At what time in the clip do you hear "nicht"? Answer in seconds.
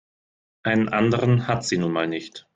2.07-2.47